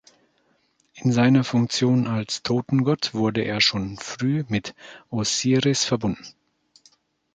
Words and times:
In 0.95 1.11
seiner 1.11 1.43
Funktion 1.43 2.07
als 2.07 2.41
Totengott 2.41 3.13
wurde 3.13 3.41
er 3.43 3.61
schon 3.61 3.97
früh 3.97 4.43
mit 4.47 4.73
Osiris 5.11 5.83
verbunden. 5.83 6.25